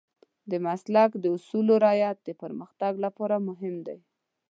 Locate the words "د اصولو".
1.17-1.73